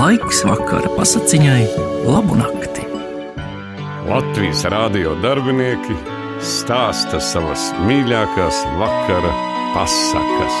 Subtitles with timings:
[0.00, 1.64] Laiks vakara pasakiņai,
[2.08, 2.86] labu nakti.
[4.08, 5.92] Latvijas rādio darbinieki
[6.40, 9.34] stāsta savas mīļākās vakara
[9.74, 10.56] pasakas.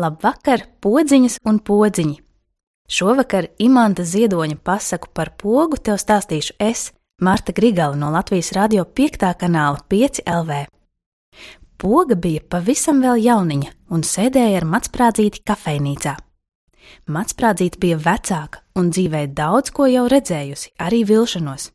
[0.00, 2.16] Labvakar, podziņas un podziņi!
[2.88, 6.88] Šovakar Imanta Ziedoņa pasaku par pogu tev stāstīšu es,
[7.20, 9.34] Marta Grigala no Latvijas radio 5.
[9.44, 10.64] kanāla 5 LV.
[11.82, 16.12] Poga bija pavisam vēl jauniņa un sēdēja ar matsprādzīti kafejnīcā.
[17.10, 21.72] Matsprādzīte bija vecāka un dzīvēja daudz ko jau redzējusi, arī vilšanos.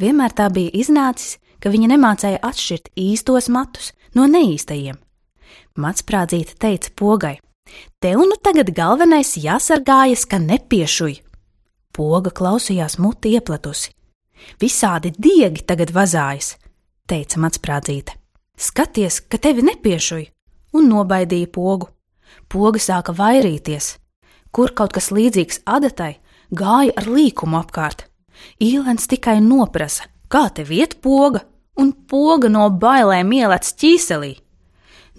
[0.00, 4.96] Vienmēr tā bija iznācis, ka viņa nemācēja atšķirt īstos matus no neīstajiem.
[5.76, 7.36] Matsprādzīte teica pogai:
[8.00, 11.20] Tev nu tagad galvenais jāsargājas, ka nepiešuj.
[11.92, 13.92] Poga klausījās muti ieplatusi.
[14.60, 16.54] Visādi diegi tagad vazājas,
[17.04, 18.23] teica Matsprādzīte.
[18.54, 20.28] Skaties, ka tevi nepiešuj,
[20.78, 21.90] un nobaidīja pogu.
[22.50, 23.96] Poga sāka vairīties.
[24.54, 26.14] Kur kaut kas līdzīgs adatai,
[26.54, 28.06] gāja ar līkumu apkārt.
[28.62, 31.42] Īlens tikai noprasa, kā te viet poga,
[31.78, 34.32] un poga no bailēm ielēc ķīselī.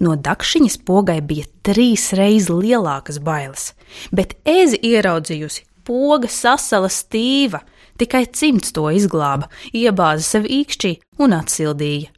[0.00, 3.70] No dakšiņas pogai bija trīs reizes lielākas bailes,
[4.12, 7.62] bet ezi ieraudzījusi, poga sasala stīva,
[8.00, 10.92] tikai cimds to izglāba, iebāza sev īkšķī
[11.24, 12.15] un atsildīja.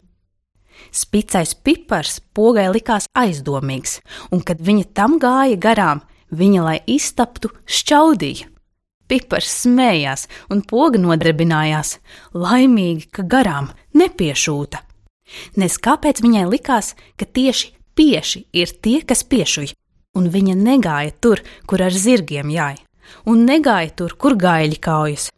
[0.99, 3.99] Spicais pipars pogai likās aizdomīgs,
[4.35, 6.01] un kad viņa tam gāja garām,
[6.35, 8.49] viņa, lai iztaptu, šķaudīja.
[9.09, 11.95] Pipars smējās un poga nodarbinājās,
[12.35, 14.83] laimīgi, ka garām nepiešūta.
[15.61, 19.73] Nes kāpēc viņai likās, ka tieši pieši ir tie, kas piešuj,
[20.19, 22.83] un viņa negāja tur, kur ar zirgiem jāja,
[23.31, 25.31] un negāja tur, kur gaļi kaujas,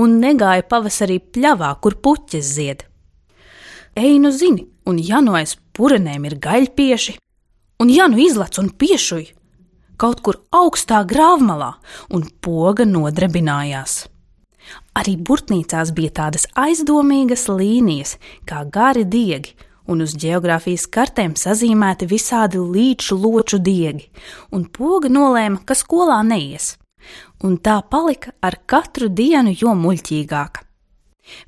[0.00, 2.86] un negāja pavasarī pļavā, kur puķes zied.
[3.96, 7.14] Ej, nu zini, un ja nu aiz purenēm ir gaļpieši,
[7.80, 9.30] un ja nu izlec un piešuj
[9.96, 11.70] kaut kur augstā grāvmalā,
[12.12, 13.94] un poga nodrebinājās.
[15.00, 19.54] Arī burtnīcās bija tādas aizdomīgas līnijas, kā gari diegi,
[19.88, 24.10] un uz geogrāfijas kartēm sazīmēti visādi līču loču diegi,
[24.52, 26.74] un poga nolēma, ka skolā neies,
[27.40, 30.65] un tā palika ar katru dienu jo muļķīgāka.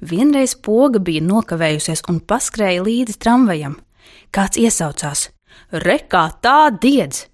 [0.00, 3.78] Vienreiz poga bija nokavējusies un paskrēja līdzi tramvajam.
[4.34, 5.28] Kāds iesaucās:
[5.72, 7.26] Rekā tā diedz!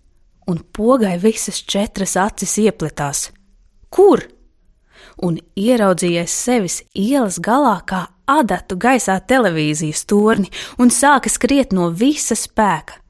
[0.47, 3.31] Un pogai visas četras acis iepletās.
[3.89, 4.21] Kur?
[5.25, 10.51] Un ieraudzījies sevis ielas galā kā adatu gaisā televīzijas torni
[10.81, 13.01] un sāka skriet no visa spēka.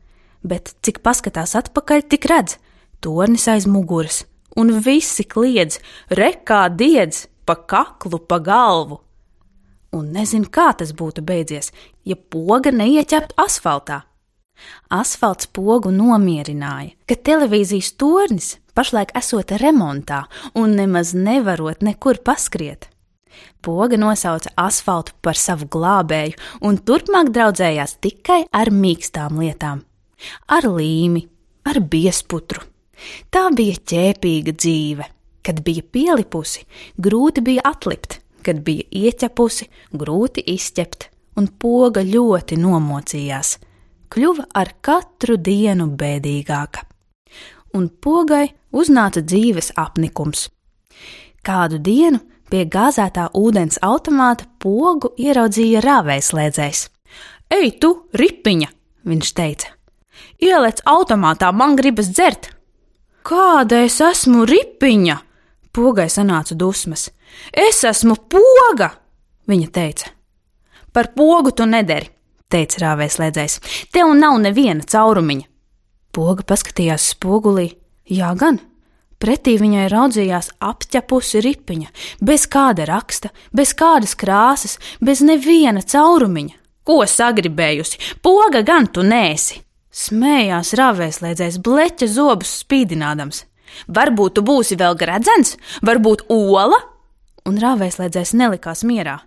[0.44, 2.58] Bet cik paskatās atpakaļ, tik redz,
[3.00, 4.22] tornis aiz muguras,
[4.60, 5.80] un visi kliedz,
[6.12, 9.00] rekā diedz, pa kaklu, pa galvu
[9.94, 11.70] un nezinu, kā tas būtu beidzies,
[12.04, 14.02] ja poga neieķertu asfaltā.
[14.92, 20.24] Asfalts pogu nomierināja, ka televīzijas tornis pašlaik esot remontā
[20.58, 22.88] un nemaz nevarot nekur paskriet.
[23.64, 26.36] Poga nosauca asfaltu par savu glābēju
[26.68, 29.82] un turpmāk draudzējās tikai ar mīkstām lietām-
[30.56, 31.26] ar līmi,
[31.66, 32.62] ar biesputru.
[33.32, 35.04] Tā bija ķēpīga dzīve.
[35.44, 36.64] Kad bija pielipusi,
[36.96, 41.08] grūti bija atlipt, kad bija ieķepusi, grūti izķept,
[41.40, 43.56] un poga ļoti nomocījās,
[44.12, 46.84] kļuva ar katru dienu bēdīgāka.
[47.74, 50.46] Un pogai uznāca dzīves apnikums.
[51.44, 56.88] Kādu dienu pie gāzētā ūdens automāta pogu ieraudzīja rāvējslēdzējs.
[57.54, 58.70] Ej, tu, ripiņa!
[59.04, 59.72] viņš teica.
[60.42, 62.50] Ielec automātā, man gribas dzert!
[63.24, 65.16] Kāda es esmu ripiņa?
[65.74, 67.08] Pogai sanāca dusmas.
[67.50, 68.92] Es esmu poga,
[69.50, 70.12] viņa teica.
[70.94, 72.06] Par pogu tu nederi,
[72.46, 73.58] teica rāvēslēdzējs.
[73.90, 75.48] Tev nav neviena caurumiņa.
[76.14, 77.72] Poga paskatījās spogulī.
[78.06, 78.60] Jā, gan.
[79.18, 81.88] Pretī viņai raudzījās apķepusi ripiņa,
[82.22, 86.60] bez kāda raksta, bez kādas krāsas, bez neviena caurumiņa.
[86.84, 88.18] Ko sagribējusi?
[88.22, 89.62] Poga gan tu nēsi!
[89.94, 93.44] Smējās rāvēslēdzējs bleķa zobus spīdinādams.
[93.88, 96.80] Varbūt tu būsi vēl gredzens, varbūt ola?
[97.44, 99.18] Un rāvēslēdzējs nelikās mierā.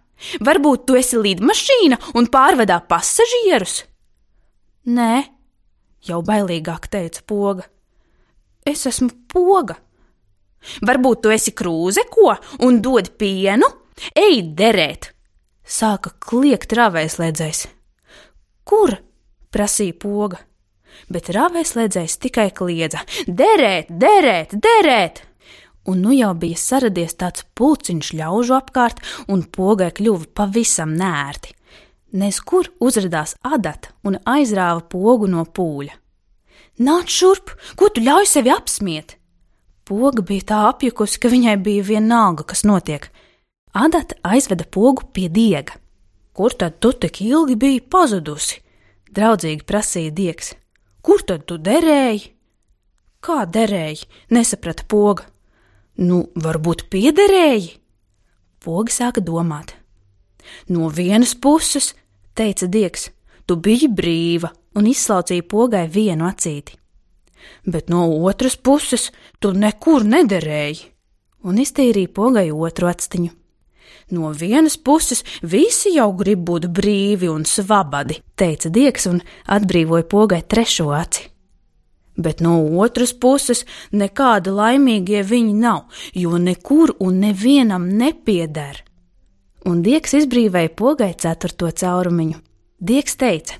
[0.42, 3.84] Varbūt tu esi lidmašīna un pārvedā pasažierus?
[4.90, 5.26] Nē,
[6.08, 7.68] jau bailīgāk teica poga.
[8.66, 9.78] Es esmu poga.
[10.82, 12.34] Varbūt tu esi krūze ko
[12.66, 13.70] un dod pienu?
[14.18, 15.12] Ej, derēt!
[15.68, 17.68] Sāka kliegt rāvēslēdzējs.
[18.68, 18.98] Kur?
[19.52, 20.40] prasīja poga
[21.10, 25.24] bet rāvēslēdzējs tikai kliedza: Derēt, derēt, derēt!
[25.88, 29.00] Un nu jau bija saradies tāds pulciņš ļaužu apkārt,
[29.32, 31.54] un pogai kļuva pavisam nērti.
[32.18, 35.96] Nez kur uzrādījās adata un aizrāva pogu no pūļa.
[36.84, 39.16] Nāc šurp, ko tu ļauj sevi apsmiet?
[39.88, 43.08] Poga bija tā apjukusi, ka viņai bija vienalga, kas notiek.
[43.72, 45.80] Adata aizveda pogu pie diega.
[46.36, 48.60] Kur tad tu tik ilgi biji pazudusi?
[49.16, 50.52] Draudzīgi prasīja diegs.
[51.08, 52.34] Kur tad tu derēji?
[53.24, 54.10] Kā derēji?
[54.36, 55.24] nesaprata poga.
[55.96, 57.78] Nu, varbūt piederēji?
[58.60, 59.72] Poga sāka domāt.
[60.68, 61.94] No vienas puses,
[62.36, 63.08] teica diegs,
[63.48, 66.76] tu biji brīva un izslaucīja pogai vienu acīti.
[67.64, 69.08] Bet no otras puses,
[69.40, 70.90] tu nekur nederēji,
[71.48, 73.32] un iztīrīja pogai otru actiņu.
[74.12, 79.20] No vienas puses, visi jau grib būt brīvi un svabadi, teica diegs un
[79.52, 81.28] atbrīvoja pogai trešo aci.
[82.18, 85.86] Bet no otras puses, nekāda laimīgie viņi nav,
[86.18, 88.82] jo nekur un nevienam nepieder.
[89.68, 92.40] Un diegs izbrīvēja pogai ceturto caurumiņu.
[92.80, 93.60] Diegs teica: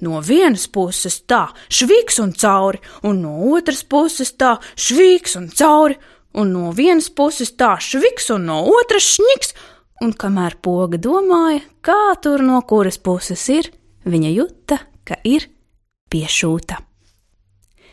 [0.00, 5.96] No vienas puses tā, švīks un cauri, un no otras puses tā, švīks un cauri,
[6.36, 9.54] un no vienas puses tā, šviks un no otras šņiks,
[10.04, 13.70] un kamēr poga domāja, kā tur no kuras puses ir,
[14.04, 15.48] viņa juta, ka ir
[16.12, 16.78] piešūta.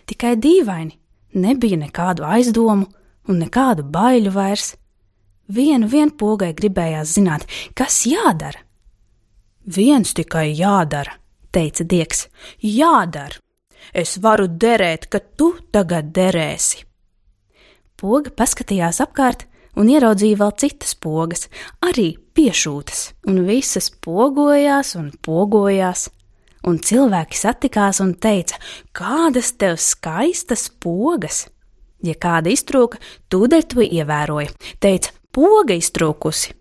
[0.10, 0.98] Tikai dīvaini,
[1.40, 2.90] nebija nekādu aizdomu
[3.32, 4.74] un nekādu baiļu vairs.
[5.54, 8.60] Vienu vien pogai gribējās zināt, kas jādara.
[9.64, 11.18] Viens tikai jādara
[11.54, 12.28] teica Diegs.
[12.60, 13.40] Jādara!
[13.94, 16.86] Es varu derēt, ka tu tagad derēsi.
[18.04, 19.46] Poga paskatījās apkārt
[19.80, 21.48] un ieraudzīja vēl citas pogas,
[21.80, 26.10] arī piešūtas, un visas pogojās un pogojās.
[26.68, 28.60] Un cilvēki satikās un teica,
[28.96, 31.46] kādas tev skaistas pogas!
[32.04, 33.00] Ja kāda iztrūka,
[33.32, 34.52] tūdaļ to ievēroja,
[34.84, 36.52] teica, poga iztrūkusi,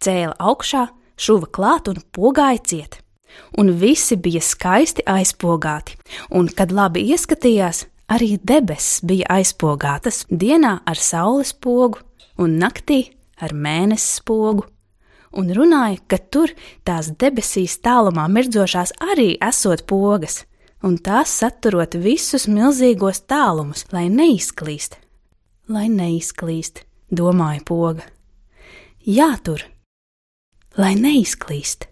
[0.00, 0.86] cēla augšā,
[1.20, 3.02] šuva klāt un pogāja ciet
[3.58, 5.96] un visi bija skaisti aizpogāti,
[6.32, 12.02] un, kad labi ieskatījās, arī debesis bija aizpogātas dienā ar saules pogu
[12.38, 13.02] un naktī
[13.40, 14.66] ar mēnesis pogu.
[15.36, 16.52] Un runāja, ka tur
[16.86, 20.44] tās debesīs tālumā mirdzošās arī esot pogas,
[20.86, 24.96] un tās saturot visus milzīgos tālumus, lai neizklīst.
[25.68, 28.06] Lai neizklīst, domāja poga.
[29.04, 29.66] Jātur,
[30.78, 31.90] lai neizklīst.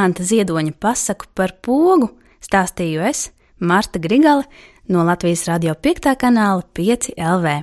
[0.00, 2.06] Imanta Ziedoņa pasaku par pogu
[2.40, 3.26] stāstīju es,
[3.60, 4.46] Marta Grigale,
[4.88, 6.14] no Latvijas radio 5.
[6.16, 7.60] kanāla 5 LV.